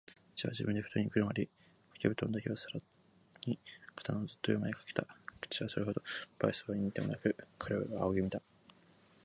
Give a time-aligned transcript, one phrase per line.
[0.33, 1.53] 父は自分でふとんにくるまり、か
[1.99, 2.79] けぶとんだけをさら
[3.45, 3.59] に
[3.95, 5.05] 肩のずっと上までかけた。
[5.47, 6.01] 父はそれほど
[6.39, 8.41] 無愛想そうにでもなく、彼を仰ぎ見た。